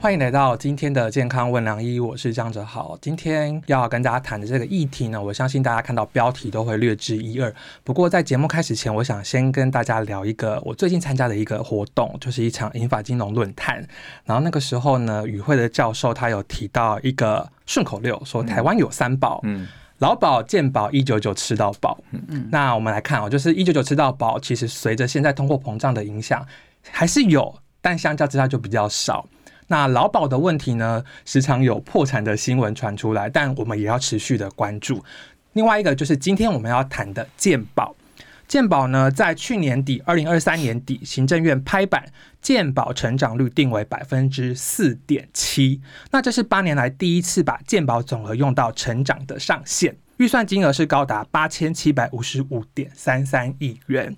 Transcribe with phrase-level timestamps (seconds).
[0.00, 2.96] 欢迎来到今天的健康问良医，我是江哲豪。
[3.02, 7.54] 今天要跟大家谈的这个议题呢，我相信大家看到标题都会略知一二。
[7.84, 13.86] 不过在节目开始前，我想先跟大家聊一个我最近参加的一个活动，就是一场银发金融论坛。
[14.24, 22.02] 然后那个时候呢，与会的教授他有提到一个顺口溜，说台湾有三宝，嗯，劳保、健保、一九九吃到饱。
[22.12, 26.42] 嗯嗯，那我们来看哦，就是一九九吃到饱，其实随着现在通货膨胀的影响，
[26.90, 29.28] 还是有，但相较之下就比较少。
[29.70, 35.04] 那劳保的问题呢，时常有破产的新闻传出来，但我们也要持续的关注。
[35.52, 37.94] 另外一个就是今天我们要谈的健保，
[38.48, 42.04] 健保呢，在去年底，二零二三年底，行政院拍板，
[42.42, 54.16] 健保成长率定为百分之四点七，那这是八年来第一次把健保总额用到成长的上限，预算金额是高达八千七百五十五点三三亿元。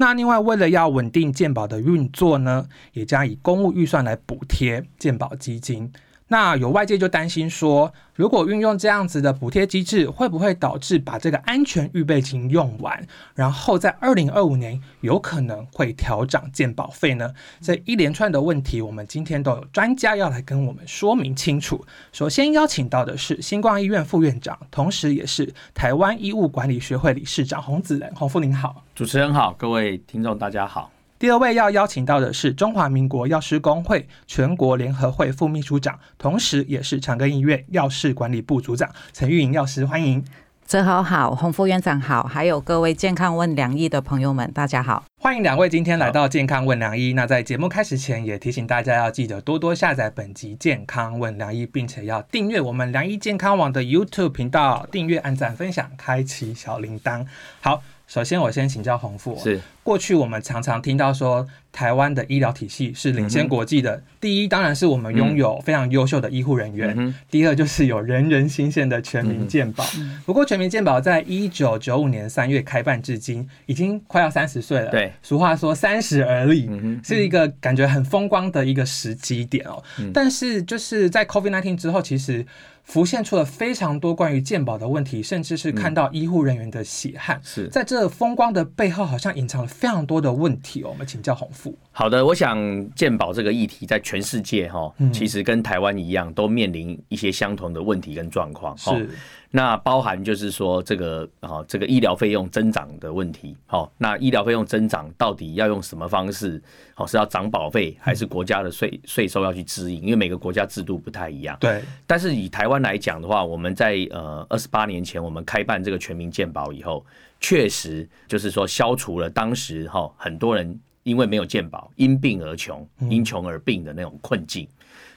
[0.00, 5.92] 那另外，为了要稳定健保的运作呢，也将以公务预算来补贴健保基金。
[6.32, 17.34] 那有外界就担心说，如果运用这样子的补贴机制，会不会导致把这个安全预备金用完，然后在二零二五年有可能会调涨健保费呢？
[17.60, 21.84] 这一连串的问题，我们今天都有专家要来跟我们说明清楚。
[22.12, 30.92] 首先邀请到的是星光医院副院长，同时也是台湾医务管理学会理事长洪子仁，洪副您好，主持人好，各位听众大家好。
[31.20, 40.24] 第二位要邀请到的是中华民国药师工会全国联合会副秘书长，同时也是长庚医院药事管理部组长陈玉莹药师，欢迎。
[40.64, 47.12] 泽豪好，洪副院长好，还有各位健康问良医的朋友们，大家好，欢迎两位今天来到健康问良医。
[47.12, 57.26] 那在节目开始前，也提醒大家要记得多多下载本集健康问良医，并且要订阅我们良医健康网的 YouTube 频道，订阅、按赞、分享、开启小铃铛。
[57.60, 57.82] 好。
[58.10, 59.38] 首先，我先请教洪富。
[59.38, 64.02] 是过去我们常常听到说，台湾的医疗体系是领先国际的。
[64.20, 66.92] 第一，当然是我们拥有非常优秀的医护人员；
[67.30, 69.84] 第二，就是有人人新鲜的全民健保。
[70.26, 74.90] 不过，全民健保在一九九五年三月开办至今，已经快要三十岁了。
[74.90, 76.68] 对，俗话说三十而立，
[77.04, 79.82] 是一个感觉很风光的一个时机点哦。
[80.12, 82.46] 但是，就是在 COVID nineteen 之后，其实。
[82.82, 87.40] 浮现出了非常多关于鉴宝的问题，甚至是看到医护人员的血汗。
[87.44, 90.82] 是在这风光的背后，好像隐藏了非常多的问题。
[90.82, 91.76] 我们请教洪富。
[91.92, 92.58] 好的，我想
[92.94, 98.76] 鉴宝这个议题在全世界哈，其实跟台湾一样，都面临一些相同的问题跟状况。
[98.76, 99.08] 是。
[99.52, 106.62] 那包含就是说这个啊，这个医疗费用增长的问题，好，那医疗费用增长到底要用什么方式？
[107.00, 110.02] 好，是要涨保费，还是国家的税税收要去支应？
[110.02, 111.56] 因为每个国家制度不太一样。
[111.58, 111.82] 对。
[112.06, 117.02] 但是以台湾来讲的话，我们在呃二十八年前我们开办这个全民健保以后，
[117.40, 124.68] 确实就是说消除了当时哈很多人因为没有健保，因病而穷，因穷而病的那种困境。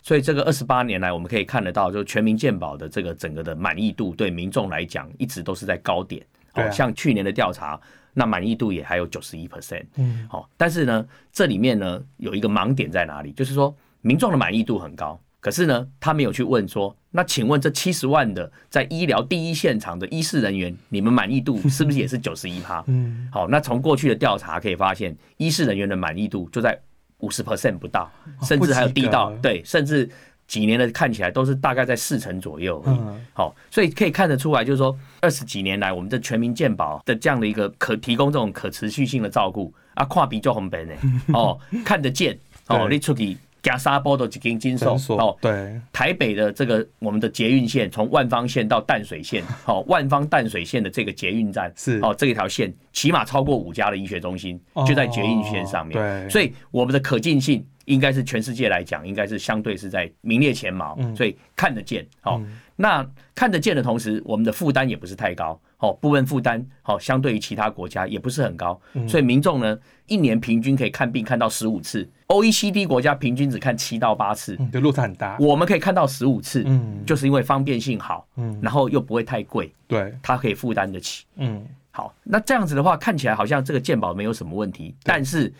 [0.01, 6.25] 所以这个二十八年来，我们可以看得到，就是全民健保的这个整个的满意度，对民众来讲一直都是在高点。
[6.53, 7.77] 哦，像去年的调查，
[8.13, 9.83] 那满意度也还有九十一 percent。
[9.95, 13.31] 嗯，好，但是呢，这里面呢有一个盲点在哪里？
[13.31, 22.83] 就是说，民众的满意度很高，可是呢，他没有去问说，那请问这七十万的在医疗第一现场的医事人员，你们满意度是不是也是九十一趴？
[22.87, 26.79] 嗯， 好，那从过去的调查可以发现，医事人员的满意度就在。
[27.19, 30.09] 五十 percent 不到，甚至还有低到对，甚至
[30.47, 32.81] 几年的看起来都是大概在四成左右。
[32.85, 40.93] 嗯，好，所以可以看得出来，就是说二十几年来，我们的全民健保的这样的一个可提供这种可持续性的照顾啊，跨比就红本呢，
[41.33, 42.37] 哦，看得见。
[42.67, 43.37] 哦，你出去。
[43.63, 44.97] 加沙波的几根金手。
[45.15, 51.97] 哦，对，台北的这个我们的捷运线，从万方线到淡水线，好， 万方淡水线的这个捷运站是。
[52.01, 62.41] 哦，这一条线起码超过五家的医学中心，就在捷运线上面，对，所以我们的可进性应该是全世界来讲，应该是相对是在名列前茅，所以看得见，好，
[62.75, 65.59] 那看得见的同时，我们的负担也不是太高。
[65.79, 69.77] 哦，部分负担好，相对于其他国家也不是很高，所以民众呢
[70.07, 75.35] 一年平均可以看病看到十五次，OECD 国家平均只看七到八次，就落差很大。
[75.41, 85.53] 我们可以看到十五次，嗯，就是因为方便性好，嗯，然后又不会太贵，对，他可以负担得起，嗯，好，那这样子的话看起来好像这个健保没有什么问题，但是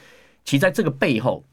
[0.45, 1.43] 其在这个背后，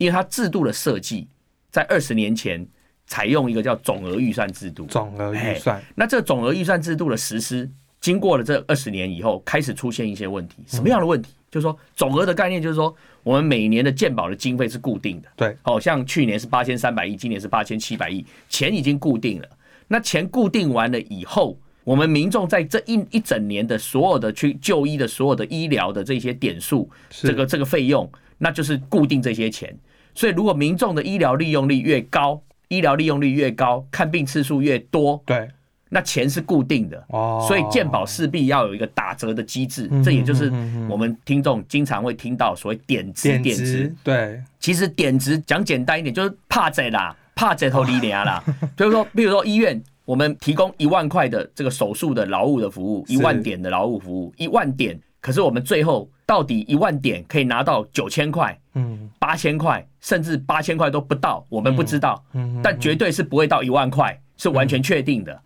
[0.00, 1.28] 因为它制度的设计
[1.70, 2.66] 在二十年前
[3.06, 7.70] 采用一个叫总额预算制度，总额预算，那这总额预算制度的实施。
[8.00, 10.56] 经过了这二十年以后，开始出现一些问题。
[10.66, 11.30] 什么样的问题？
[11.50, 19.48] 就是说总额的概念就是说，我们每年的健保的经费是固定的，对，好像去年是八千三百亿，今年是八千七百亿，钱已经固定了。
[19.86, 29.76] 那钱固定完了以后，我们民众在这一一整年的所有的去就医的所有的医疗的这些点数，这个这个费用，那就是固定这些钱。
[30.14, 35.48] 所以如果民众的医疗利用率越高，医疗利用率越高，看病次数越多，对，
[35.88, 37.04] 那钱是固定的。
[37.08, 40.52] 哦，所以健保势必要有一个打折的机制，嗯这也就是
[40.88, 48.44] 我们听众经常会听到所谓点值点点值值。，对，其实点值讲简单一点，就是怕贼啦，怕贼头离俩啦。
[48.76, 65.42] 就是说，比如说医院，我们提供一万块的这个手术的劳务的服务，一万点的劳务服务，一万点，可是我们最后到底一万点可以拿到九千块、嗯八千块，甚至八千块都不到，我们不知道，嗯，但绝对是不会到一万块，是完全确定的。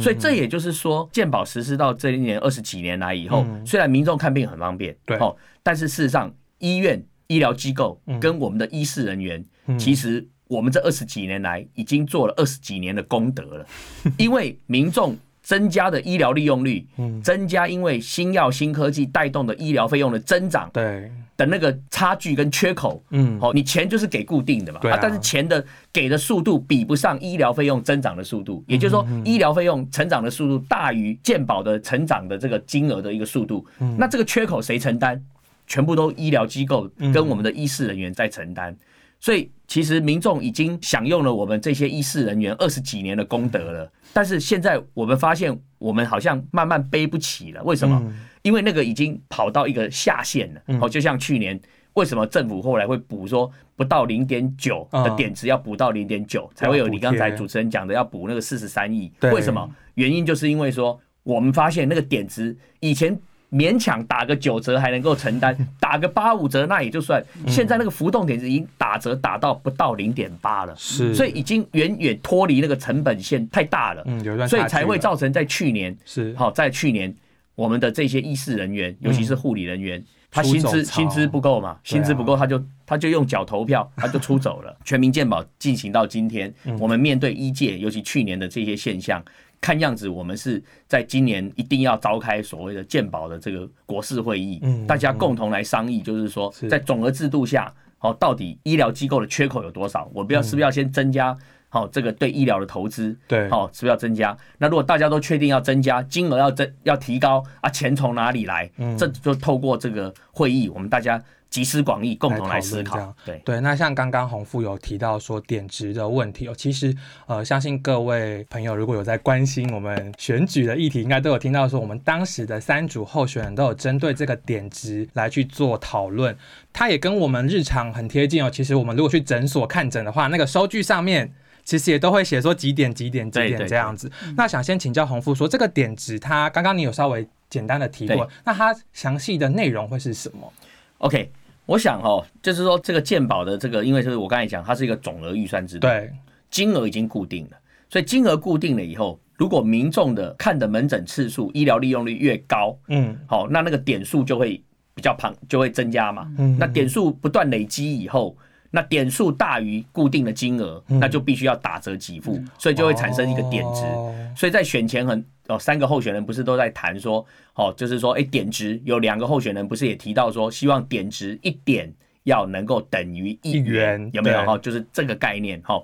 [0.00, 3.66] 所以这也就是说，健保实施到这一年二十几年来以后，嗯。
[3.66, 5.16] 虽然民众看病很方便，对。
[5.18, 8.18] 哦，但是事实上，医院、医疗机构嗯。
[8.18, 9.78] 跟我们的医事人员，嗯。
[9.78, 13.66] 其实我们这二十几年来已经做了二十几年的功德了，
[14.16, 15.14] 因为民众
[15.48, 17.22] 增加的医疗利用率，嗯。
[17.22, 23.40] 增加因为新药新科技带动的医疗费用的增长对，的那个差距跟缺口，嗯。
[23.40, 24.98] 好，你钱就是给固定的嘛，对啊。
[25.00, 33.66] 但是钱的给的速度比不上医疗费用增长的速度，也就是说，医疗费用成长的速度大于健保的成长的这个金额的一个速度，
[33.96, 35.18] 那这个缺口谁承担？
[35.66, 38.74] 全部都医疗机构跟我们的医事人员在承担，
[39.20, 48.14] 所以其实民众已经享用了我们这些医事人员二十几年的功德了，但是现在我们发现，我们好像慢慢背不起了，为什么？
[48.42, 50.60] 因为那个已经跑到一个下限了。
[50.80, 51.60] 哦，就像去年，
[51.94, 59.12] 为什么政府后来会补说不到零点九的点值要补到零点九，才会有你刚才主持人讲的要补那个四十三亿？
[59.18, 59.68] 对为什么？
[59.94, 63.20] 原因就是因为说我们发现那个点值以前。
[63.50, 67.24] 勉强打个九折还能够承担，打个八五折那也就算。
[67.46, 74.02] 现在那个浮动点值已经打折打到不到零点八了，是，所以已经远远脱离那个成本线太大了。
[74.06, 77.14] 嗯有段所以才会造成在去年是好，在去年
[77.54, 84.76] 我们的这些医事人员，尤其是护理人员，他薪资薪资不够嘛，薪资不够，他就他就用脚投票，他就出走了。
[84.84, 89.24] 全民健保进行到今天，嗯我们面对医界，尤其去年的这些现象。
[89.60, 100.08] 看样子，我们是在今年一定要召开所谓的健保的这个国事会议，嗯大家共同来商议，就是说，在总额制度下，好，到底医疗机构的缺口有多少？
[100.14, 101.36] 我不要是不是要先增加
[101.68, 103.14] 好这个对医疗的投资？
[103.26, 104.36] 对好，是不是要增加？
[104.58, 108.70] 那如果大家都确定要增加，金额要增要提高啊，钱从哪里来？
[108.78, 113.14] 嗯这就透过这个会议，我们大家集思广益，共同来思考这样。
[113.24, 116.94] 对，对，那像刚刚洪富有提到说点值的问题哦，其实
[117.26, 126.36] 呃，相信各位朋友如果有在关心我们选举的议题，应该都有听到说，我们当时的三组候选人都有针对这个点值来去做讨论，
[126.72, 128.50] 它也跟我们日常很贴近哦。
[128.50, 131.32] 其实我们如果去诊所看诊的话，那个收据上面。
[131.64, 134.10] 其实也都会写说几点几点几点这样子。
[134.38, 140.50] 那想先请教洪富说，这个点值它刚刚你有稍微简单的提过，那它详细的内容会是什么？
[140.98, 141.30] OK，
[141.66, 146.12] 我想哦，就是说这个健保的这个，因为就是我刚才讲，它是一个总额预算制度，对，
[146.50, 147.56] 金额已经固定了，
[147.88, 154.62] 所以金额固定了以后，如果民众的看的门诊次数、医疗利用率越高，嗯好，那那个点数就会
[154.94, 156.28] 比较庞，就会增加嘛。
[156.38, 158.36] 嗯那点数不断累积以后，
[158.70, 163.82] 那点数大于固定的金额，嗯那就必须要打折给付，所以就会产生一个点值。
[163.84, 167.24] 哦所以在选前很哦，三个候选人不是都在谈说，
[167.54, 171.92] 哦，就是说，哎，点值有两个候选人不是也提到说，希望点值一点
[172.24, 174.56] 要能够等于一一元有没有哈？
[174.58, 175.82] 就是这个概念哈。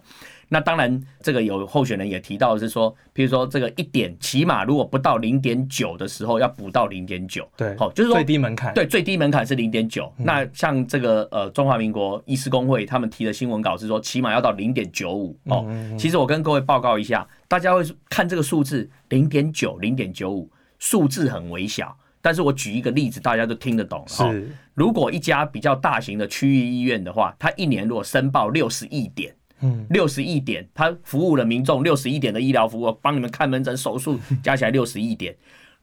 [0.49, 7.49] 那当然，这个有候选人也提到是说，比如说这个一点，起码如果不到零点九的时候，要补到零点九。
[7.57, 10.13] 对，好，就是说最低门槛，对，最低门槛是零点九。
[10.19, 15.65] 嗯那像这个呃中华民国医师工会他们提的新闻稿是说，起码要到零点九五哦。
[15.69, 21.97] 嗯其实我跟各位报告一下，大家会看这个数字零点九、零点九五，数字很微小。
[22.21, 24.33] 但是我举一个例子，大家都听得懂哈。
[24.33, 29.87] 是如果一家比较大型的区域医院的话，它一年如果申报六十亿点，嗯。
[29.91, 35.35] 六十亿点，他服务了民众六十亿点的医疗服务，帮你们看门诊、手术， 加起来六十亿点，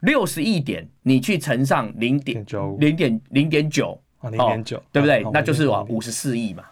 [0.02, 5.24] 六十亿点，你去乘上零点0.95零点零点九，哦零点九，对不对？
[5.24, 5.32] 哦？
[5.34, 6.00] 那就是哇五。
[6.00, 6.64] 十四亿嘛，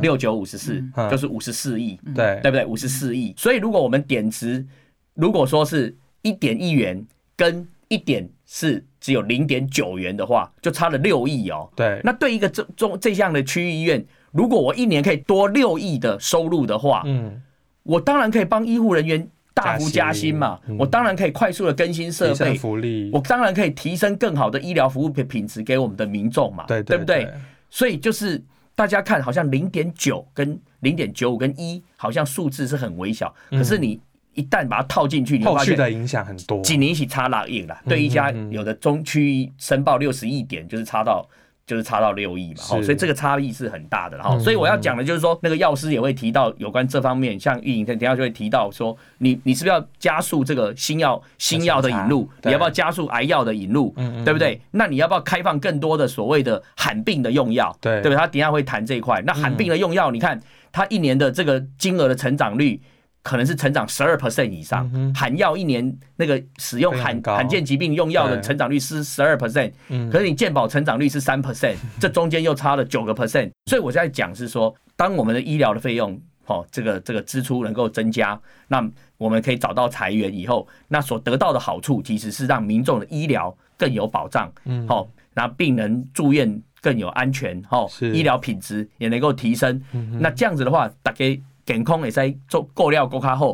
[0.00, 1.10] 六九五十四嗯。
[1.10, 2.40] 就是五十四亿，对。
[2.42, 2.64] 对不对？
[2.64, 3.34] 五十四亿。
[3.36, 4.66] 所以如果我们点值，
[5.14, 7.04] 如果说是一点一元
[7.36, 11.70] 跟一点是只有零点九元的话，就差了六亿哦。
[11.76, 17.42] 对，那对一个这中这项的区域医院，如果我一年可以多六亿的收入的话，嗯
[17.82, 27.26] 我当然可以帮医护人员大幅加薪嘛，我当然可以快速的更新设备福利，我当然可以提升更好的医疗服务品品质给我们的民众嘛，对对不对？
[27.70, 28.42] 所以就是
[28.74, 33.98] 大家看，好像零点九跟零点九五跟一，好像数字是很微小，可是你
[34.34, 37.76] 一旦把它套进去，你后续的影响很多，几年一起差拉硬了。
[37.88, 41.26] 对一家有的中区申报六十亿点，就是差到。
[41.68, 44.16] 就是差到六亿嘛，所以这个差异是很大的。
[44.16, 52.26] 然后，所以我要讲的就是说，那个药师也会提到有关这方面，像运营等下就会提到说，你你是不是要加速这个新药新药的引入？
[52.42, 53.94] 你要不要加速癌药的引入？
[54.24, 54.58] 对不对？
[54.70, 57.76] 那你要不要开放更多的所谓的罕病的用药？
[57.82, 58.16] 对，对不对？
[58.16, 59.22] 他等下会谈这一块。
[59.26, 60.40] 那罕病的用药，你看
[60.72, 62.80] 它一年的这个金额的成长率。
[63.28, 69.70] 可能是成长十二 percent 以上，罕药一年那个使用罕罕见疾病用药的成长率是十二 percent，
[70.10, 78.82] 可是你健保成长率是三 percent， 这中间又差了九个 percent，所以我在讲是说，当我们的医疗的费用，哦，这个这个支出能够增加，那
[79.18, 89.78] 我们可以找到裁员以后，那所得到的好处其实是让民众的医疗更有保障，嗯，好，那病人住院更有安全，哦，医疗品质也能够提升，
[90.18, 91.38] 那这样子的话，大家。
[91.68, 93.48] 健康会使做过了更较好，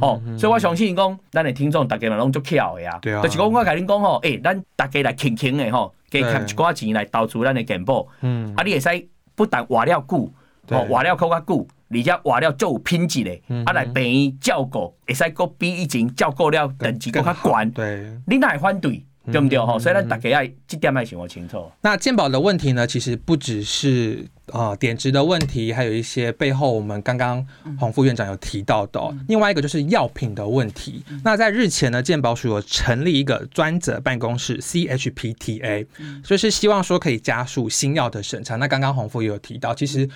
[0.00, 8.06] 哦，所以我相信讲，咱的听众大家嘛拢足巧的啊，就是讲我甲恁讲吼，诶，咱大家来轻轻的吼，加欠一寡钱来投资咱的健保，
[8.54, 10.32] 啊，你会使不但活了久，
[10.68, 19.04] 哦，活了更较久，而且活了足有品质的，啊，来病院照顾，会使个比以前照顾了等级更较悬，对，你哪会反对？
[19.32, 19.58] 对不对？
[19.58, 21.70] 哈，所以咱大家要这点要想我清楚。
[21.80, 27.46] 那鉴宝的问题呢，其实不只是啊点值的问题，还有一些背后我们刚刚
[27.78, 29.00] 洪副院长有提到的。
[29.28, 31.02] 另外一个就是药品的问题。
[31.24, 35.86] 那在日前呢，鉴宝署有成立一个专责办公室 CHPTA，
[36.24, 38.56] 就是希望说可以加速新药的审查。
[38.56, 40.08] 那刚刚洪副也有提到，其实。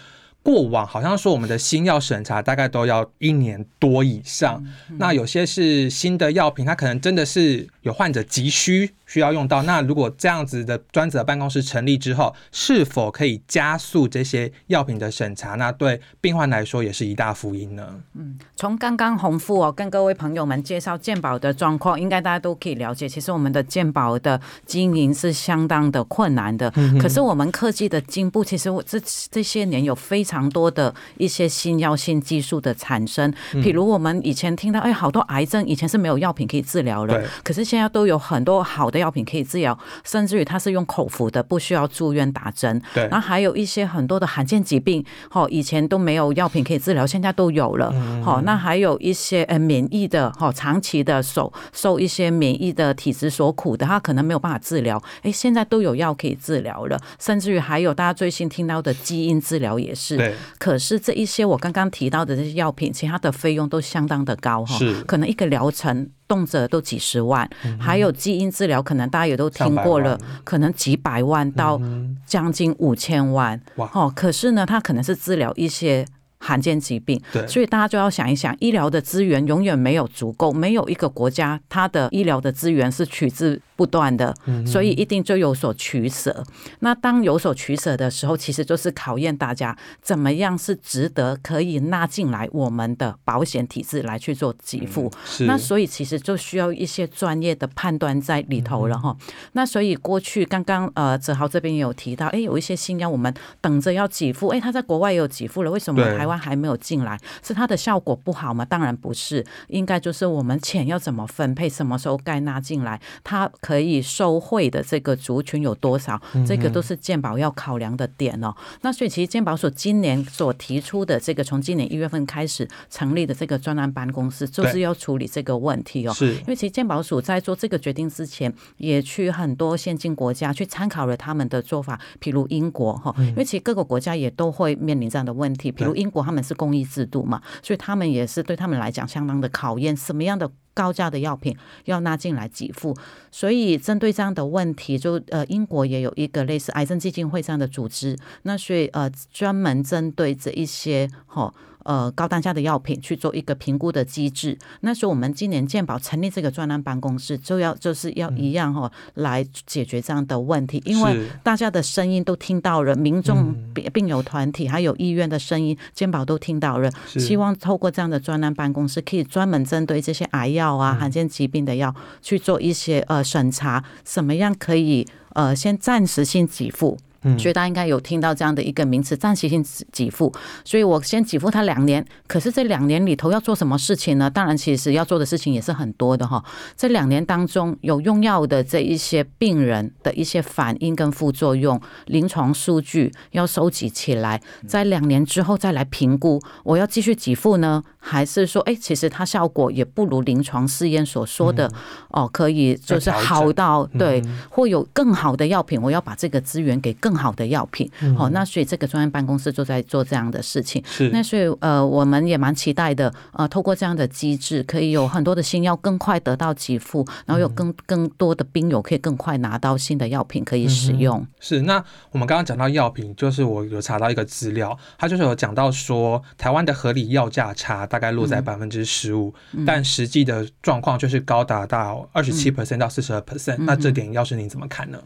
[0.43, 4.65] 过往好像说我们的新药审查大概都要一年多以上，
[4.97, 9.65] 那有些是新的药品，它可能真的是有患者急需需要用到。
[9.65, 15.57] 那如果这样子的专责办公室成立之后，是否可以加速这些药品的审查？
[15.57, 18.01] 那对病患来说也是一大福音呢。
[18.15, 26.73] 嗯，从刚刚洪富哦跟各位朋友们介绍健保的状况，应该大家都可以了解，其实我们的健保的经营是相当的困难的。
[27.01, 42.81] 可是我们科技的进步，其实我这这些年有非常多的一些新药性技术的产生，比如我们以前听到，哎，好多癌症以前是没有药品可以治疗了，可是现在都有很多好的药品可以治疗，甚至于它是用口服的，不需要住院打针。
[42.95, 47.93] 对，然后还有一些很多的罕见疾病，哈，以前都没有药品可以治疗，现在都有了。
[48.23, 60.17] 好，那还有一些呃免疫的，哈，长期的受受一些免疫的体质所苦的，他可能没有办法治疗，哎，现在都有药可以治疗了，甚至于还有大家最新听到的基因治疗也是。
[60.17, 60.35] 对。
[60.59, 71.81] 可是这一些我刚刚提到的这些药品，其他的费用都相当的高哈，可能一个疗程动辄都几十万，还有基因治疗，可能大家也都听过了，可能几百万到
[72.25, 76.07] 将近五千万，哦，可是呢，它可能是治疗一些。
[76.43, 86.45] 罕见疾病，所以大家就要想一想，医疗的资源永远没有足够，没有一个国家它的医疗的资源是取之不断的，所以一定就有所取舍。
[86.81, 95.11] 那当有所取舍的时候，其实就是考验大家怎么样是值得可以纳进来我们的保险体制来去做给付。
[95.47, 99.17] 那所以其实就需要一些专业的判断在里头了哈。
[99.53, 103.33] 那所以过去刚刚呃泽豪这边也有提到，哎，有一些新药我们
[103.63, 106.39] 等着要给付，哎，他在国外也有给付了，为什么台湾？
[106.39, 108.65] 还没有进来，是它的效果不好吗？
[108.65, 118.55] 当然不是，应该就是我们钱要怎么分配，什么时候该纳进来，它可以受惠的这个族群有多少，这个都是鉴保要考量的点哦。
[118.81, 126.15] 那所以其实鉴保所今年所提出的这个，从今年一月份开始成立的这个专案办公室，就是要处理这个问题哦。
[126.15, 136.21] 是，因为其实鉴保署在做这个决定之前，也去很多先进国家去参考了他们的做法，譬如英国哈，因为其实各个国家也都会面临这样的问题，比如英国。
[136.31, 139.97] 他们是公益制度嘛，所以他们也是对他们来讲相当的考验。
[139.97, 142.97] 什么样的高价的药品要拉进来给付？
[143.31, 151.53] 所以针对这样的问题，就呃，英国也有一个类似癌症基金会这样的组织，那所以呃，专门针对这一些哈。
[151.85, 154.59] 呃，高单价的药品去做一个评估的机制。
[154.81, 160.83] 那时候我们今年健保成立这个专栏办公室，就要就是要一样哈，来解决这样的问题。
[160.85, 166.91] 因为大家的声音都听到了，民众病病友团体还有医院的声音，健保都听到了。
[167.07, 176.99] 希望透过这样的专栏办公室，可以专门针对这些癌药啊、罕见疾病的药去做一些呃审查，怎么样可以呃先暂时性给付。
[177.39, 179.63] 所以大家应该有听到这样的一个名词，暂时性
[179.93, 180.33] 给付。
[180.65, 184.31] 所以我先给付他两年，可是这两年里头要做什么事情呢？
[184.31, 186.43] 当然，其实要做的事情也是很多的哈。
[186.75, 201.71] 这两年当中有用药的这一些病人的一些反应跟副作用、临床数据要收集起来，在两年之后再来评估，我要继续给付呢，还是说，哎，其实它效果也不如临床试验所说的
[202.09, 207.10] 哦，可以就是好到对，或有更好的药品，我要把这个资源给更。
[207.11, 210.81] 更好的药品，好，那所以这个专业办公室就在做这样的事情。
[210.87, 221.27] 是，那所以呃，我们也蛮期待的，呃，透过这样的机制，可以有很多的新药更快得到给付，然后有更更多的病友可以更快拿到新的药品可以使用。
[221.41, 229.35] 是，那我们刚刚讲到药品，就是我有查到一个资料，它就是有讲到说，台湾的合理药价差大概落在百分之十五，
[229.67, 233.57] 但实际的状况就是高达到二十七 percent 到四十二 percent。
[233.59, 235.03] 那这点，要是您怎么看呢？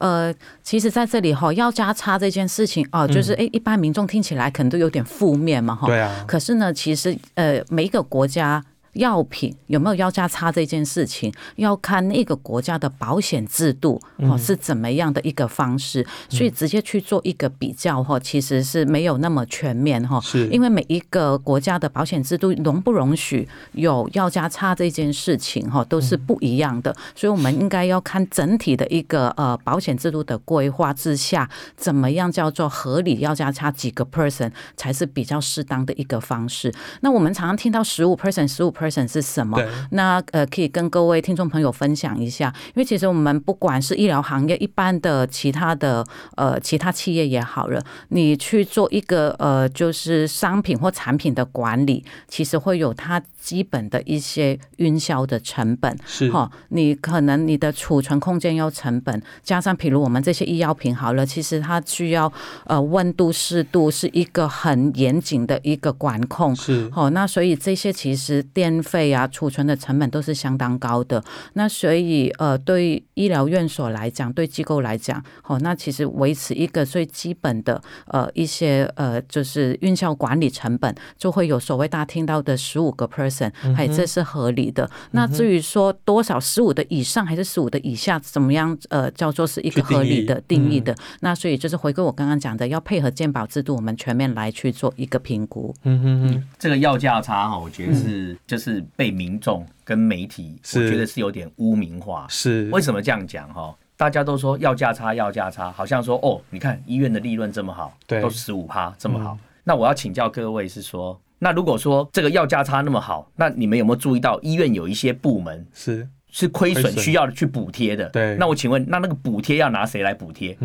[0.00, 5.86] 呃，其实在这里哈，要加差这件事情哦，就是哎，一般民众听起来可能都有点负面嘛哈。
[5.86, 6.24] 对啊。
[6.26, 8.62] 可是呢，其实呃，每一个国家。
[9.00, 20.20] 药品有没有药价差这件事情，要看那个国家的保险制度哦是怎么样的一个方式，所以直接去做一个比较哈，其实是没有那么全面哈。
[20.20, 36.74] 是，因为每一个国家的保险制度容不容许有药价差这件事情哈，都是不一样的，所以我们应该要看整体的一个呃保险制度的规划之下，怎么样叫做合理药价差几个 person 才是比较适当的一个方式。
[37.02, 38.70] 那我们常常听到十五 percent 十五。
[38.70, 39.58] person 是什么？
[39.90, 46.04] 那呃，可以跟各位听众朋友分享一下，因为其实我们不管是医疗行业，一般的其他的
[46.36, 53.22] 呃其他企业也好了，你去做一个呃就是商品或产品的管理，其实会有它。
[53.40, 55.96] 基本的一些运销的成本。
[56.04, 56.30] 是。
[56.30, 62.30] 哈，你可能你的储存空间要成本，加上比如我们这些医药品好了，其实它需要
[62.66, 66.54] 呃温度湿度是一个很严谨的一个管控。
[66.54, 66.90] 是。
[66.94, 71.22] 哦，那所以这些其实电费啊储存的成本都是相当高的。
[71.54, 83.52] 那所以呃对医疗院所来讲，对机构来讲，哦那其实维持一个最基本的呃一些呃就是运销管理成本，就会有所谓大家听到的十五个 percent。
[83.74, 84.90] 还这是合理的。
[85.12, 88.76] 那至于说多少十五的以上还是十五的以下，怎么样？
[88.88, 90.94] 呃，叫做是一个合理的定义的。
[91.20, 95.74] 那所以就是回归我刚刚讲的，要配合健保制度，我们全面来去做一个评估。
[95.84, 98.59] 嗯嗯嗯，这个药价差哈，我觉得是就是
[98.96, 102.26] 被民众跟媒体，我觉得是有点污名化。
[102.28, 103.74] 是为什么这样讲哈？
[103.96, 109.38] 大家都说要价差，要价差，好像说哦，你看医院的利润这么好，对，都十五趴这么好。
[109.64, 111.20] 那我要请教各位是说。
[111.42, 118.08] 那如果说这个要价差那么好，那你们有没有注意到医院有一些部门是是亏损需要去补贴的？
[118.10, 118.36] 对。
[118.36, 120.56] 那我请问，那那个补贴要拿谁来补贴？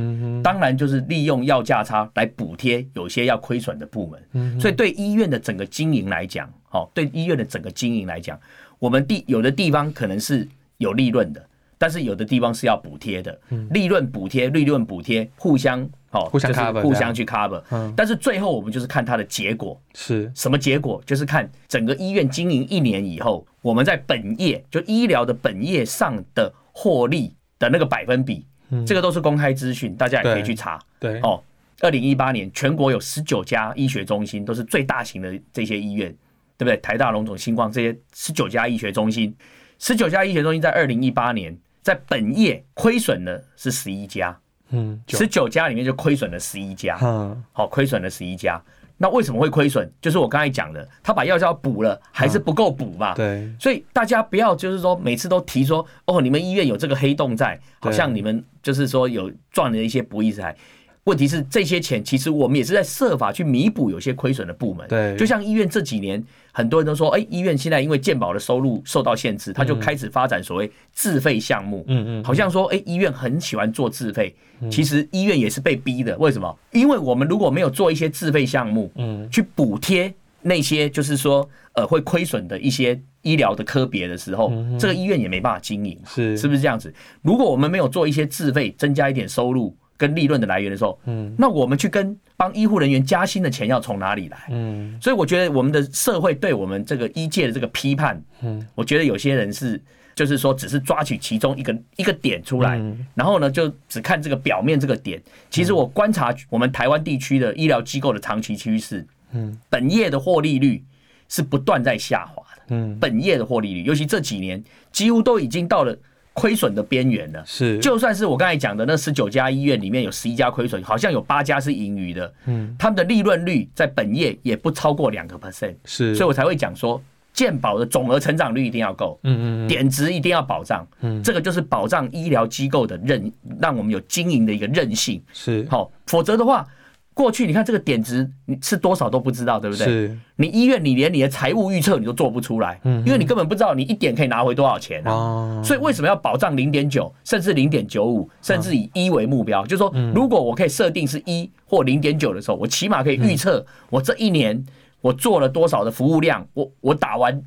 [0.44, 4.22] 当然就是利用药价差来补贴有些要亏损的部门。
[4.34, 4.60] 嗯。
[4.60, 8.40] 所以对医院的整个经营来讲，哦，对医院的整个经营来讲，
[8.80, 10.48] 我们地有的地方可能是
[10.78, 11.46] 有利润的，
[11.78, 13.40] 但是有的地方是要补贴的。
[13.50, 13.68] 嗯。
[13.72, 15.90] 利润补贴，利润补贴，互相。
[16.12, 28.46] 哦，互相 cover，互相去 cover，嗯，但是最后我们就是看它的结果是什么结果，就是看整个医院经营一年以后，我们在本业就医疗的本业上的获利的那个百分比，
[28.88, 30.80] 这个都是公开资讯，大家也可以去查。
[31.02, 31.44] 对，哦，
[31.82, 36.10] 二零一八年全国有十九家医学中心，都是最大型的这些医院，
[36.58, 36.78] 对不对？
[36.78, 39.36] 台大、龙总、星光这些十九家医学中心，
[39.80, 44.38] 十九家医学中心在二零一八年在本业亏损的是十一家。
[44.72, 48.60] 嗯，十九家里面就亏损了十一家，嗯，好，亏损了十一家。
[48.98, 49.88] 那为什么会亏损？
[50.02, 53.14] 就是我刚才讲的，他把药效补了，还是不够补嘛？
[53.14, 53.48] 对。
[53.60, 60.56] 所以大家不要就是说每次都提说，哦，你们医院有这个黑洞在，好像你们就是说有赚了一些不义之财。
[61.04, 64.88] 问题是这些钱其实我们也是在设法去弥补有些亏损的部门。
[64.88, 65.16] 对。
[65.16, 66.24] 就像医院这几年。
[66.58, 71.84] 很多人都说，哎，医院现在因为健保的收入受到限制，他就开始发展所谓自费项目。
[71.90, 74.34] 嗯嗯，好像说，哎，医院很喜欢做自费，
[74.72, 76.18] 其实医院也是被逼的。
[76.18, 76.58] 为什么？
[76.72, 86.00] 因为我们如果没有做一些自费项目，嗯，去补贴那些就是说，呃，会亏损的一些医疗的科别的时候，这个医院也没办法经营。
[86.08, 86.94] 是，是不是这样子？
[87.22, 89.76] 如果我们没有做一些自费，增加一点收入。
[89.98, 94.38] 跟利润的来源的时候，嗯，那我们去跟帮医护人员加薪的钱要从哪里来？
[94.50, 99.82] 嗯，所以我觉得我们的社会对我们这个医界的这个批判，嗯，我觉得有些人是
[100.14, 102.82] 就是说只是抓取其中一个一个点出来，
[103.14, 105.22] 然后呢就只看这个表面这个点。
[105.50, 110.84] 其实我观察我们台湾地区的医疗机构的长期趋势，嗯，本业的获利率
[111.30, 115.98] 是不断在下滑的，嗯，本业的获利率，尤其这几年几乎都已经到了。
[116.36, 117.42] 亏损的边缘了。
[117.46, 122.32] 是，就算是我刚才讲的那十九家医院里面有十一家亏损，好像有八家是盈余的。
[122.46, 125.74] 嗯，他们的利润率在本业也不超过两个 percent。
[125.86, 127.02] 是，所以我才会讲说，
[127.34, 129.18] 健保的总额成长率一定要够。
[129.24, 130.86] 嗯嗯点值一定要保障。
[131.00, 135.24] 嗯，这个就是保障医疗机构的韧，让我们有经营的一个韧性。
[135.32, 136.68] 是，好，否则的话。
[137.16, 139.86] 过去你看这个点值你是多少都不知道，对不对？
[139.88, 140.18] 是。
[140.36, 145.62] 你医院你连你的财务预测你都做不出来，嗯，因为你根本不知道你一点可以拿回多少钱啊。
[145.64, 149.64] 所以为什么要保障零点九，甚至零点九五，甚至以一为目标？
[149.66, 154.62] 就是说，如果我可以设定是一或零点九的时候，我起码可以预测我这一年
[155.00, 157.42] 我做了多少的服务量，我我打完。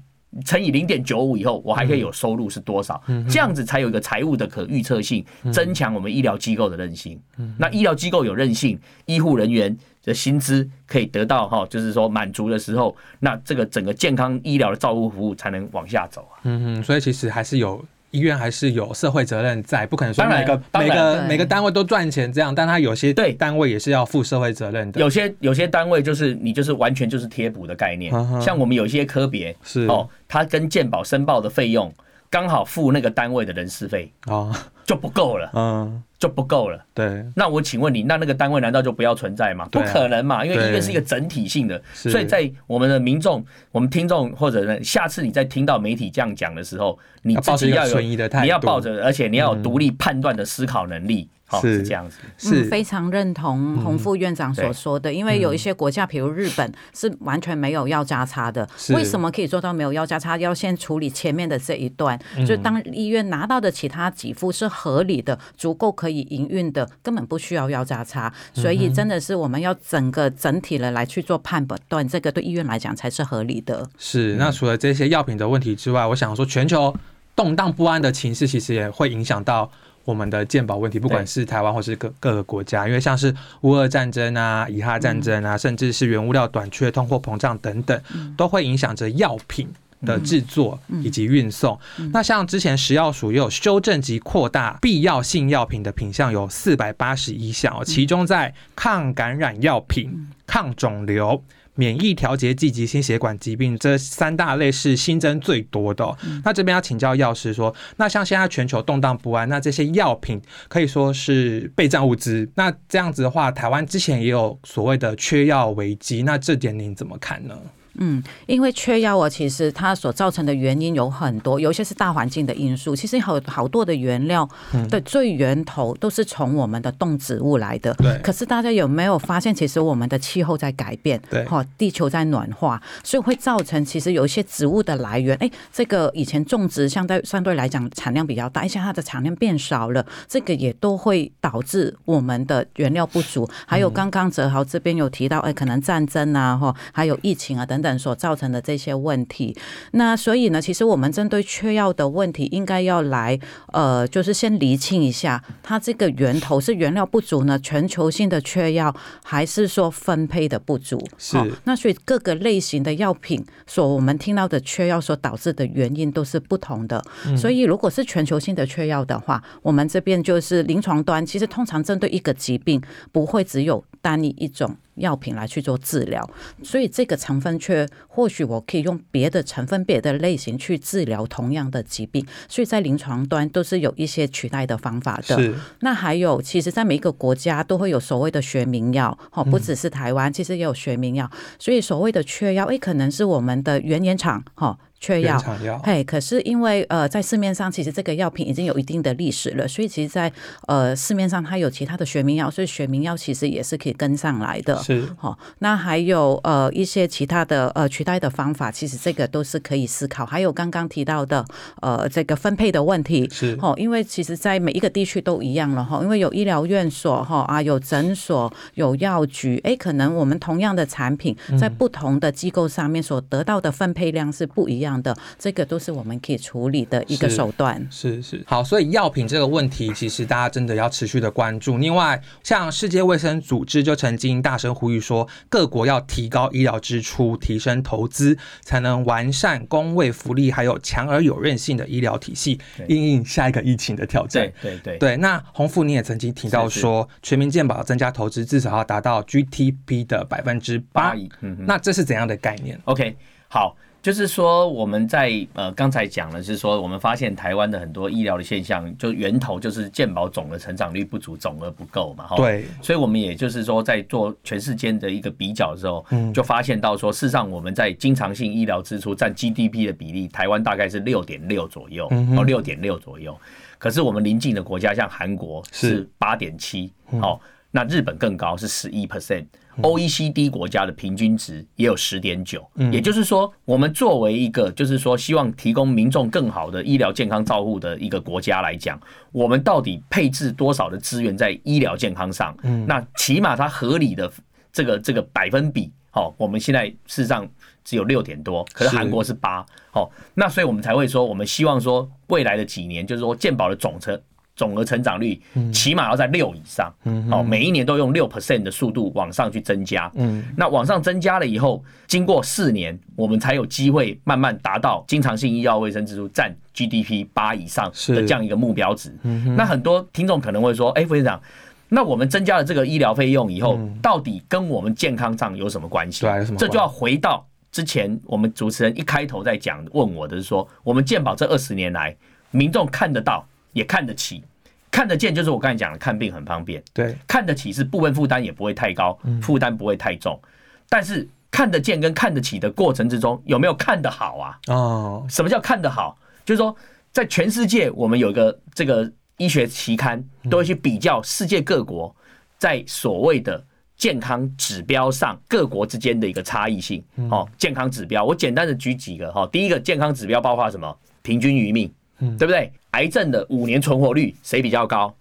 [0.44, 3.02] 乘以零点九五以后，我还可以有收入是多少？
[3.28, 7.20] 这样子才有一个财务的可预测性，增强我们医疗机构的韧性。
[7.56, 16.40] 那医疗机构有韧性，医护人员的薪资可以得到哈，就是说满足的时候，那这个整个健康医疗的照顾服务才能往下走啊。
[16.44, 17.84] 嗯嗯，所以其实还是有。
[18.10, 25.00] 医院还是有社会责任在，不可能说每个每个每个单位都赚钱这样，但他有些对单位也是要负社会责任的。
[25.00, 29.86] 有些有些单位就是你就是完全就是贴补的概念，像我们有一些科别是。
[29.86, 31.92] 哦，他跟健保申报的费用
[32.30, 34.10] 刚好付那个单位的人事费。
[34.26, 34.54] 哦，
[34.88, 36.02] 就不够了，嗯。
[36.18, 36.84] 就不够了。
[36.92, 39.68] 对，那我请问你，那那个单位难道就不要存在吗？
[39.70, 51.28] 不可能嘛，因为医院是一个整体性的，所以在我们的民众、我们听众或者呢，下次你在听到媒体这样讲的时候，你自己要有，你要抱着，而且你要有独立判断的思考能力。
[51.62, 58.68] 是这样子，是非常认同洪副院长所说的，因为有一些国家，比如日本，是完全没有药价差的。
[58.90, 60.36] 为什么可以做到没有药价差？
[60.36, 68.32] 要先处理前面的这一段，就当医院拿到的其他给付是合理的、足够可以营运的，根本不需要药价差。
[68.52, 73.88] 所以真的是我们要整个整体的来去做判断，这个对医院来讲才是合理的。
[73.96, 76.94] 是那除了这些药品的问题之外，我想说，全球
[77.34, 79.70] 动荡不安的情势，其实也会影响到。
[80.08, 88.00] 我们的健保问题，不管是台湾或是各各个国家，因为像是乌俄战争啊、以哈战争啊，甚至是原物料短缺、通货膨胀等等，
[88.34, 89.68] 都会影响着药品
[90.06, 91.78] 的制作以及运送。
[92.10, 101.44] 那像之前食药署也有修正及扩大必要性药品的品项，有四百八十一项，其中在抗感染药品、抗肿瘤。
[101.78, 106.04] 免疫调节剂及心血管疾病这三大类是新增最多的。
[106.44, 112.50] 那这边要请教药师说，那像现在全球动荡不安，那这些药品可以说是备战物资。
[112.56, 117.56] 那这样子的话，台湾之前也有所谓的缺药危机，那这点您怎么看呢？
[117.98, 122.94] 嗯，因为缺药啊，其实它所造成的原因有很多，有一些是大环境的因素。
[122.94, 124.48] 其实好好多的原料
[124.88, 127.92] 的最源头都是从我们的动植物来的。
[127.94, 128.18] 对。
[128.22, 143.48] 可是大家有没有发现，其实我们的气候在改变，对，哈，地球在暖化，所以会造成其实有一些植物的来源，哎，这个以前种植相对相对来讲产量比较大，现在它的产量变少了，这个也都会导致我们的原料不足。
[143.66, 147.87] 还有刚刚泽豪这边有提到，哎，可能战争啊，哈，还有疫情啊等等。
[147.96, 149.56] 所造成的这些问题，
[149.92, 161.00] 那所以呢，其实我们针对缺药的问题，应该要来呃，就是先厘清一下，它这个源头是原料不足呢，全球性的缺药，还是说分配的不足？
[161.16, 161.38] 是。
[161.62, 167.00] 那所以各个类型的药品，所我们听到的缺药所导致的原因都是不同的。
[167.36, 174.76] 所以如果是全球性的缺药的话，我们这边就是临床端，其实通常针对一个疾病，不会只有单一一种。
[174.98, 176.28] 药品来去做治疗，
[176.62, 185.52] 所以这个成分却或许我可以用别的成分、别的类型去治疗同样的疾病，所以在临床端都是有一些取代的方法的。
[185.80, 191.30] 那还有，其实，在每一个国家都会有所谓的学名药，哈，不只是台湾，其实也有学名药。
[191.58, 194.78] 所以所谓的缺药，诶，可能是我们的原研厂，哈。
[195.00, 195.38] 缺药，
[195.84, 200.32] 嘿，可是因为呃，在市面上其实这个药品已经有一定的历史了，所以其实，在
[200.66, 204.74] 呃市面上它有其他的学名药，所以学名药其实也是可以跟上来的。
[204.96, 210.26] 是，好，那还有呃一些其他的呃取代的方法，其实这个都是可以思考。
[210.26, 211.44] 还有刚刚提到的
[211.80, 224.88] 呃这个分配的问题，是，哦，因为其实在每一个地区都一样了哈，因为有医疗院所哈啊，有诊所，有药局，哎，可能我们同样的产品在不同的机构上面所得到的分配量是不一样。
[224.88, 227.86] 样的这个都是我们可以处理的一个手段。
[227.90, 231.76] 是是好，所以药品这个问题，其实大家真的要持续的关注。
[231.76, 244.50] 另外，像世界卫生组织就曾经大声呼吁说，各国要提高医疗支出，提升投资，才能完善公卫福利，还有强而有韧性的医疗体系，应应下一个疫情的挑战。
[244.62, 245.16] 对对对。
[245.16, 251.14] 那洪富你也曾经提到说，全民健保增加投资，至少要达到 GTP 的百分之八。
[251.40, 253.16] 嗯，那这是怎样的概念？OK，
[253.48, 253.76] 好。
[254.00, 262.28] 就是说，我们在呃刚才讲的是说，我们发现台湾的很多医疗的现象，就源头就是健保总的成长率不足，总额不够嘛。
[262.36, 273.36] 对，所以我们也就是说，在做全世界的一个比较的时候，就发现到说，事实上我们在经常性医疗支出占 GDP 的比例，台湾大概是六点六左右，哦，六点六左右。
[273.78, 277.38] 可是我们邻近的国家像韩国是八点七，哦，
[277.70, 279.46] 那日本更高是十一 percent。
[279.80, 289.00] OECD 国家的平均值也有十点九，也就是说，我们作为一个就是说希望提供民众更好的医疗健康照护的一个国家来讲，
[289.30, 292.56] 我们到底配置多少的资源在医疗健康上？
[292.88, 294.28] 那起码它合理的
[294.72, 297.48] 这个这个百分比，哦，我们现在事实上
[297.84, 304.20] 只有六点多，可是韩国是八，哦，那所以我们才会说，我们希望说未来的几年，就是说健保的总成。
[304.58, 305.40] 总额成长率
[305.72, 306.92] 起码要在六以上，
[307.30, 310.10] 哦，每一年都用六 percent 的速度往上去增加。
[310.16, 319.16] 嗯，那往上增加了以后，经过四年，我们才有机会慢慢达到经常性医药卫生支出占 GDP 八以上的这样一个目标值。
[319.56, 321.40] 那很多听众可能会说：“哎，副院长，
[321.88, 332.16] 那我们增加了这个医疗费用以后，到底跟我们健康上有什么关系？”对，这就要回到之前我们主持人一开头在讲问我的是说，我们健保这二十年来，
[332.50, 333.46] 民众看得到。
[333.72, 334.42] 也看得起，
[334.90, 336.82] 看得见，就是我刚才讲的，看病很方便。
[336.92, 340.40] 对，看得起是部分负担也不会太高，负担不会太重。
[340.88, 344.58] 但是看得见跟看得起的过程之中，有没有看得好啊？
[344.68, 346.18] 哦，什么叫看得好？
[346.44, 346.74] 就是说，
[347.12, 352.14] 在全世界，我们有一个这个医学期刊，都会去比较世界各国
[352.56, 353.62] 在所谓的
[353.96, 357.04] 健康指标上各国之间的一个差异性。
[357.30, 359.46] 哦，健康指标，我简单的举几个哈。
[359.52, 360.98] 第一个健康指标包括什么？
[361.22, 361.92] 平均余命。
[362.36, 362.72] 对不对？
[362.92, 365.14] 癌症的五年存活率谁比较高？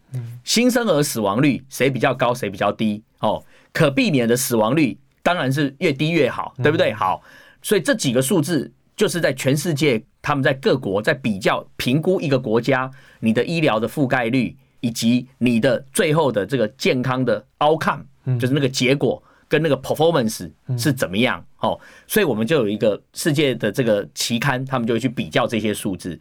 [0.44, 2.34] 新生儿死亡率谁比较高？
[2.34, 3.04] 谁比较低？
[3.20, 6.94] 哦，可避免的死亡率当然是越低越好，对不对？
[6.94, 7.22] 好，
[7.62, 18.04] 所以这几个数字就是在全世界，他们在各国在比较评估一个国家你的医疗的覆盖率以及你的最后的这个健康的 outcome，
[18.40, 21.44] 就是那个结果跟那个 performance 是怎么样？
[21.60, 21.78] 哦，
[22.08, 26.18] 所以我们就有一个世界的这个期刊，他们就会去比较这些数字。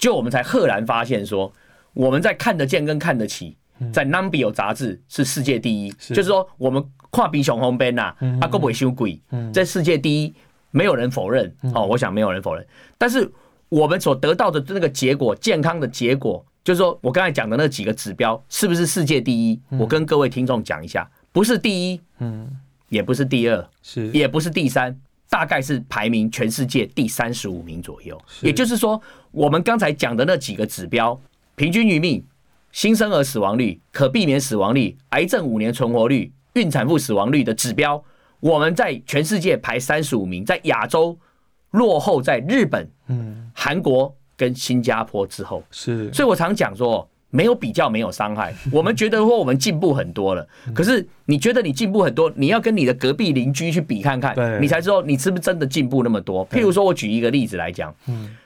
[0.00, 1.52] 就我们才赫然发现说，
[1.92, 3.54] 我们在看得见跟看得起，
[3.92, 9.20] 在《Numbeo》杂志是世界第一，就是说我们跨比熊红边呐，阿哥不会修鬼，
[9.52, 10.34] 在世界第一，
[10.70, 12.66] 没有人否认哦，我想没有人否认。
[12.96, 13.30] 但是
[13.68, 19.60] 我们所得到的那个结果，健康的结果，就是说我刚才讲的那几个指标，是不是世界第一？
[19.78, 22.50] 我跟各位听众讲一下，不是第一，嗯，
[22.88, 24.08] 也不是第二，是。
[24.08, 24.98] 也不是第三。
[25.30, 31.18] 大概是排名全世界第三十五名左右，也就是说，我们刚才讲的那几个指标，
[31.54, 32.22] 平均余命、
[32.72, 38.02] 新生儿死亡率、可避免死亡率、癌症五年存活率、孕产妇死亡率的指标，
[38.40, 41.16] 我们在全世界排三十五名，在亚洲
[41.70, 45.62] 落后在日本、嗯、韩国跟新加坡之后。
[45.70, 47.08] 是，所以我常讲说。
[47.30, 48.52] 没有比较，没有伤害。
[48.70, 56.46] 我们觉得说我们进步很多了，可是你觉得你进步很多，你要跟你的隔壁邻居去比看看，你才知道你是不是真的进步那么多。
[56.48, 57.94] 譬如说，我举一个例子来讲，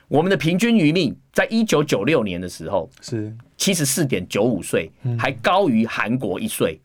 [0.09, 6.79] 我们的平均余命在一九九六年的时候是七十四点九五岁，还高于韩国一岁。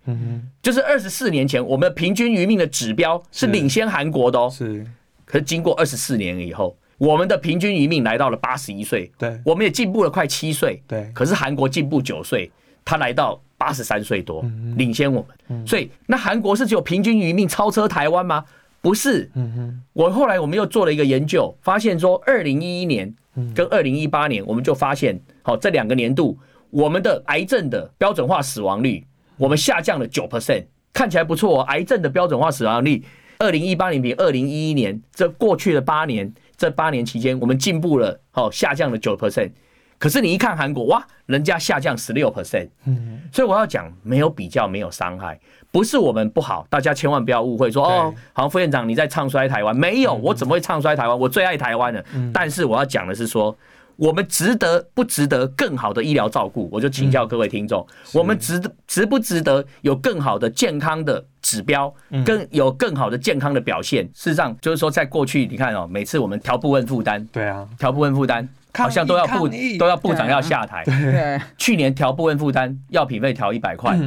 [0.61, 4.49] 就是二十四年前，我们的平均余命的指标是领先韩国的哦。
[4.49, 4.85] 是，
[5.25, 6.75] 可是经过二十四年以后。
[6.99, 11.09] 我们的平均余命来到了八十一岁，对，我们也进步了快七岁，对。
[11.13, 12.51] 可是韩国进步九岁，
[12.83, 14.43] 他来到八十三岁多，
[14.75, 15.65] 领先我们。
[15.65, 18.43] 所以那韩国是只有平均余命超车台湾吗？
[18.81, 19.31] 不是。
[19.35, 19.81] 嗯。
[19.93, 23.15] 我后来我们又做了一个研究，发现说二零一一年
[23.55, 26.37] 跟二零一八年，我们就发现，好这两个年度
[26.69, 29.01] 我们的癌症的标准化死亡率，
[29.37, 31.61] 我们下降了九 percent，看起来不错。
[31.61, 33.01] 癌症的标准化死亡率，
[33.37, 36.29] 二零一八年比二零一一年这过去的八年。
[36.59, 39.49] 这八年期间，我们进步了，哦，下降了九 percent。
[39.97, 42.67] 可是你一看韩国，哇，人家下降十六 percent。
[42.85, 45.39] 嗯，所以我要讲，没有比较，没有伤害，
[45.71, 51.17] 不是我们不好，大家千万不要误会，说哦，好像副院长你在唱衰台湾，没有，我怎么会唱衰台湾？
[51.17, 52.03] 我最爱台湾的。
[52.33, 53.57] 但是我要讲的是说，
[53.99, 56.69] 我们值得不值得更好的医疗照顾？
[56.71, 61.23] 我就请教各位听众，我们值值不值得有更好的健康的？
[61.41, 61.91] 指标
[62.25, 64.03] 更有更好的健康的表现。
[64.13, 69.47] 事实上，就是说，在过去，你看哦，每次我们调部分负担，对啊，调部分负担，好像都要部
[69.79, 70.83] 都要部长要下台。
[70.83, 73.97] 对，去年调部分负担，药品费调一百块，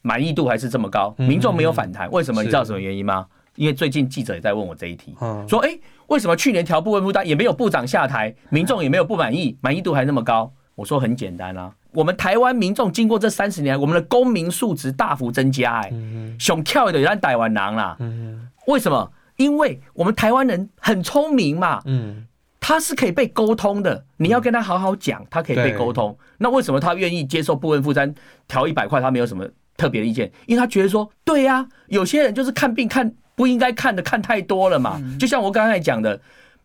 [0.00, 2.42] 满意度还是这么高，民众没有反弹，为什么？
[2.42, 3.26] 你知道什么原因吗？
[3.54, 5.14] 因为最近记者也在问我这一题，
[5.46, 10.52] 说，哎，为什么去年调部分负担也没有部长下台，民众也没有不满意，满意度还那么高？
[10.74, 11.72] 我说很简单啊。
[11.92, 15.92] 我们台湾民众经过这三十年，我们的公民素质大幅增加，哎，
[16.38, 17.96] 想跳的让台湾狼啦。
[18.66, 19.10] 为什么？
[19.36, 22.26] 因为我们台湾人很聪明嘛，嗯，
[22.60, 24.04] 他是可以被沟通的。
[24.16, 26.16] 你要跟他好好讲，他可以被沟通。
[26.38, 28.14] 那为什么他愿意接受部分负担
[28.48, 29.00] 调一百块？
[29.00, 35.00] 他没有什么特别的意见，因为他觉得说，对呀，有些人就是看病看不应该看的看太多了嘛。
[35.20, 36.20] 就像我刚才讲的，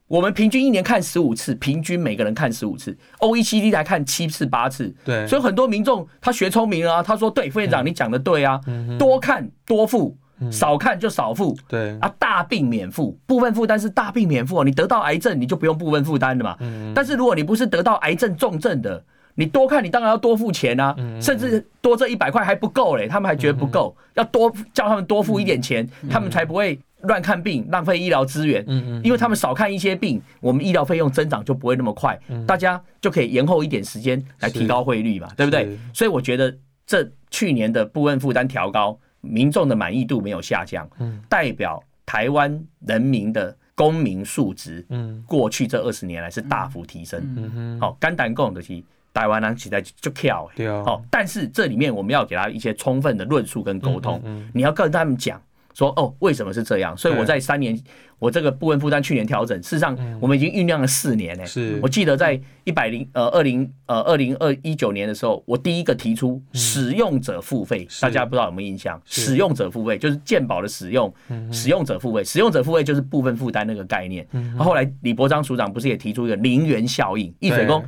[0.08, 4.92] 我们平均一年看十五次，平均每个人看十五次，OECD 才看七次八次。
[5.06, 8.60] 对，所以很多民众他学聪明啊，他说对，副院长你讲的对啊，
[8.98, 10.18] 多看多付。
[10.52, 11.96] 少看就少付，对。
[12.00, 16.58] 啊，大病免付，部分负担是大病免付你得到癌症你就不用部分负担的嘛。
[16.96, 28.63] 但是如果你不是得到癌症重症的，你多看你当然要多付钱啊，甚至多这一百块还不够嘞，他们还觉得不够，要多叫他们多付一点钱，他们才不会乱看病浪费医疗资源。
[28.67, 35.78] 嗯嗯，因为他们少看一些病，我们医疗费用增长就不会那么快，大家就可以延后一点时间来提高汇率嘛，对不对？
[35.94, 38.98] 所以我觉得这去年的部分负担调高。
[39.24, 40.89] 民众的满意度没有下降，
[41.30, 47.22] 代表台湾人民的公民素质，嗯过去这二十年来是大幅提升。
[47.38, 54.21] 嗯哼好，肝胆共的是台湾人期待就跳，对好，但是这里面我们要给他一些充分的论述跟沟通，
[54.54, 55.41] 你要跟他们讲。
[55.74, 56.95] 说哦，为什么是这样？
[56.97, 57.80] 所以我在三年，
[58.19, 61.45] 我这个部分负担去年调整，事实上我们已经酝酿了四年呢。
[61.45, 61.80] 是。
[61.82, 69.02] 我记得在一百零呃二零呃二零二一九年的时候，我第一个提出使用者付费，大家不知道有没有印象？
[69.06, 71.12] 使用者付费就是健保的使用，
[71.54, 74.28] 使用者付费，使用者付费就是部分负担那个概念。
[74.60, 77.82] 后来李博章署长不是也提出一个零元效应，一水工。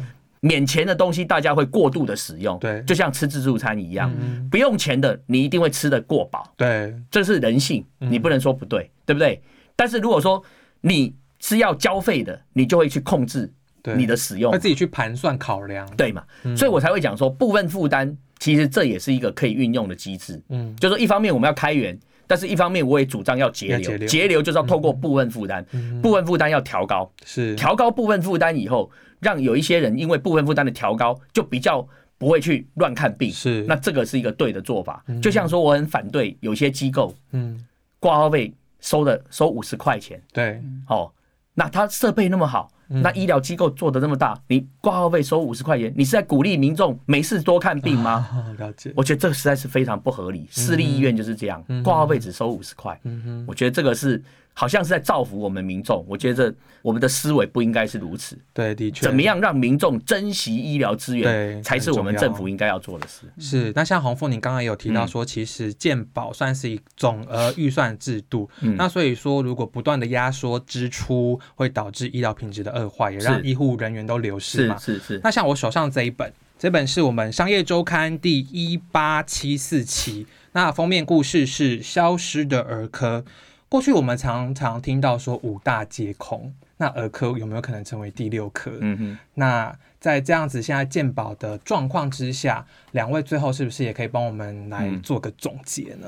[0.45, 4.13] 免钱的东西，大家会过度的使用，对，就像吃自助餐一样，
[4.51, 9.41] 不用钱的，你一定会吃的过饱，对，这是人性，你不能说不对，对不对？
[9.73, 10.43] 但是如果说
[10.81, 13.49] 你是要交费的，你就会去控制
[13.95, 16.21] 你的使用，会自己去盘算考量，对嘛？
[16.57, 24.41] 所以我才会讲说，部分负担其实这也是一个可以运用的机制，嗯，就说一方面我们要开源，但是一方面我也主张要节流，节流。
[24.41, 25.65] 就是要透过部分负担，
[26.01, 27.55] 部分负担要调高，是。
[27.55, 28.91] 调高部分负担以后。
[29.23, 33.31] 让有一些人因为部分负担的调高，就比较不会去乱看病。
[33.31, 35.03] 是，那这个是一个对的做法。
[35.21, 37.65] 就像说，我很反对有些机构，嗯，
[37.99, 40.21] 挂号费收的收五十块钱。
[40.31, 41.11] 对，哦，
[41.53, 48.55] 那他设备那么好，那医疗机构做的那么大，你挂号费收五十块钱，你是在鼓励民众没事多看病吗？
[48.59, 48.93] 了解。
[48.95, 50.47] 我觉得这个实在是非常不合理。
[50.51, 52.99] 私立医院就是这样，挂号费只收五十块。
[53.03, 54.21] 嗯哼，我觉得这个是。
[54.53, 58.37] 好像是在造福我们民众，我觉得我们的思维不应该是如此。
[58.53, 63.21] 对，的确，怎么样让民众珍惜医疗资源，才是我们政府应该要做的事。
[63.39, 74.77] 是，那像洪富，您刚刚也有提到说，其实健保算是一总额预算制度，那所以说，如果不断的压缩支出，会导致医疗品质的恶化，也让医护人员都流失嘛。
[74.77, 75.19] 是是。
[75.23, 83.25] 那像我手上这一本，这本是我们商业周刊第一八七四期，那封面故事是消失的儿科。
[83.73, 88.69] 过去我们常常听到说五大皆空，那儿科有没有可能成为第六科？
[88.79, 96.07] 嗯哼，那在这样子现在健保的状况之下，两位最后是不是也可以帮我们来做个总结呢？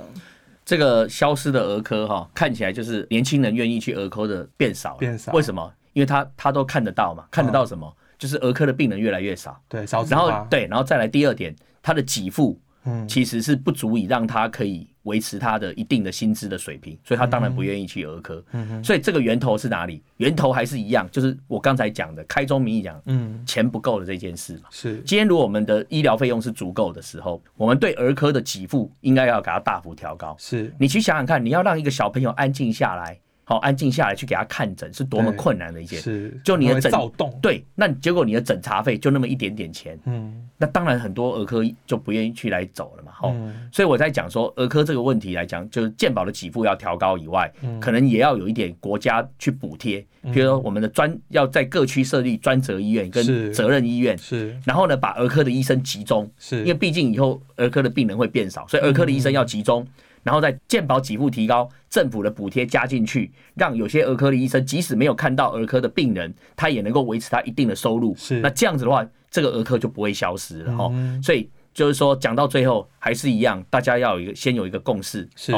[0.63, 5.31] 这个消失的儿科哈，看起来就是年轻人愿意去儿科的变少，变少。
[5.31, 5.73] 为什么？
[5.93, 7.91] 因为他他都看得到嘛，看得到什么？
[8.19, 10.03] 就是儿科的病人越来越少，对，少。
[10.03, 12.61] 然后对，然后再来第二点，他的给付。
[12.87, 18.43] 嗯其实是不足以让他可以维持他的一定的薪资的水平，所以他当然不愿意去儿科。
[18.51, 20.03] 嗯所以这个源头是哪里？
[20.17, 24.69] 源头还是一样，就是我刚才讲的开宗明义讲，嗯，钱不够的这件事嘛。
[24.69, 30.35] 是，今天如果我们的医疗费用是足够的时候，我们对儿科的给付应该要给他大幅调高。
[30.39, 33.17] 是你去想想看，你要让一个小朋友安静下来。
[33.47, 36.35] 好，安静下来去给他看诊是多么困难的一件事。
[36.43, 43.11] 就你的诊躁动，对，那结果你的诊查费就那么一点点钱，嗯，那当然很多儿科就不愿意去来走了嘛。
[43.13, 43.35] 好，
[43.71, 50.03] 所以我在讲说儿科这个问题来讲，就是健保的给付要调高以外，可能也要有一点国家去补贴，
[50.33, 59.85] 比如说我们的专要在各区设立专责医院跟责任医院，是，然后呢把儿科的医生集中，是因为毕竟以后儿科的病人会变少，所以儿科的医生要集中。
[60.25, 68.15] 然后再健保给付提高，政府的补贴加进去，让有些儿科的医生即使没有看到儿科的病人，他也能够维持他一定的收入。
[68.15, 70.91] 是，那这样子的话，这个儿科就不会消失了哈。
[71.21, 75.29] 所以就是说，讲到最后还是一样，大家要有一个先有一个共识。
[75.35, 75.53] 是，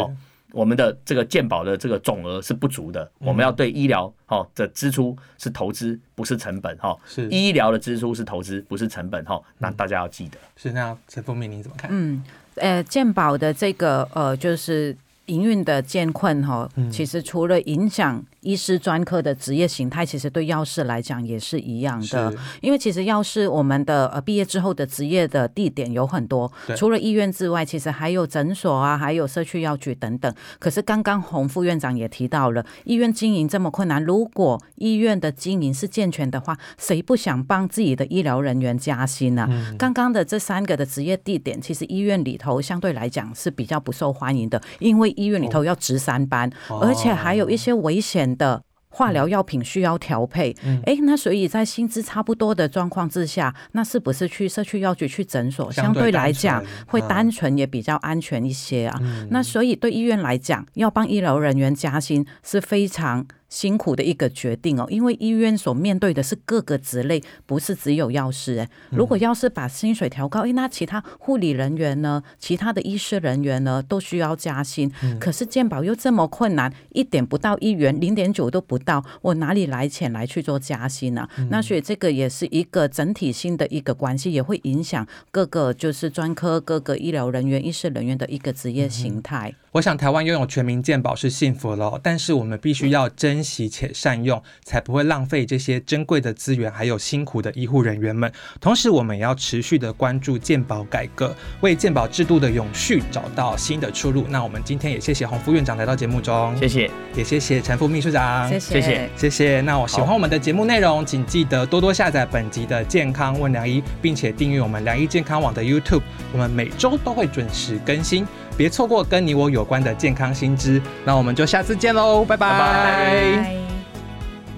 [0.52, 6.94] 我们的这个健保的这个总额是不足的，我们要对医疗哈的支出是投资，不是成本哈。
[7.06, 9.42] 是，医疗的支出是投资，不是成本哈。
[9.60, 10.38] 那大家要记得。
[10.58, 11.90] 是，那陈峰明，你怎么看？
[11.94, 12.22] 嗯。
[12.60, 14.96] 呃，健保的这个呃，就是
[15.28, 22.34] 营运的健困哈，其实除了影响医师专科的职业形态，其实对药师来讲也是一样的。
[22.62, 30.34] 因为其实药师我们的呃毕业之后的职业的地点有很多，除了医院之外，其实还有诊所啊，还有社区药局等等。
[30.60, 39.50] 可是刚刚洪副院长也提到了，医院经营这么困难，如果医院的经营是健全的话，谁不想帮自己的医疗人员加薪呢？
[39.78, 46.50] 刚刚的这三个的职业地点，其实医院里头相对来讲是比较不受欢迎的，因为医院里头要值三班，
[46.82, 48.27] 而且还有一些危险。
[48.36, 50.56] 的化疗药品需要调配，
[50.86, 59.00] 哎，那所以在薪资差不多的状况之下，那是不是去社区药局、去诊所，相对来讲会单纯也比较安全一些啊？
[59.30, 63.26] 那所以对医院来讲，要帮医疗人员加薪是非常。
[63.50, 68.70] 辛苦的一个决定哦，因为医院所面对的是各个职类，不是只有药师哎。
[68.90, 72.22] 如果药师把薪水调高，哎，那其他护理人员呢？
[72.38, 74.92] 其他的医师人员呢，都需要加薪。
[75.20, 81.28] 可是健保又这么困难，一点不到一元，零点九都不到，我哪里来钱来去做加薪呢？
[81.50, 89.54] 那所以这个也是一个整体性的一个关系，也会影响各个就是专科各个医疗人员、医师人员的一个职业形态。
[89.74, 98.32] 我想台湾拥有全民健保是幸福了，但是我们必须要珍惜且善用，才不会浪费这些珍贵的资源，还有辛苦的医护人员们。
[98.60, 104.26] 同时，我们也要持续的关注健保改革，为健保制度的永续找到新的出路。
[104.30, 109.62] 那我们今天也谢谢洪副院长来到节目中，谢谢，也谢谢陈副秘书长，谢谢，谢谢。
[109.62, 116.02] 那我喜欢我们的节目内容，请记得多多下载本集的健康问良医，并且订阅我们良医健康网的 YouTube，
[116.34, 118.26] 我们每周都会准时更新。
[118.58, 123.56] 别错过跟你我有关的健康新知，那我们就下次见喽，拜拜！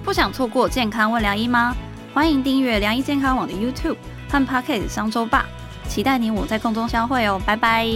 [0.02, 1.76] 不想错过健康问良医吗？
[2.14, 3.96] 欢迎订阅良医健康网的 YouTube
[4.28, 5.44] 和 Pocket 商周吧，
[5.86, 7.86] 期待你我在空中相会哦，拜拜！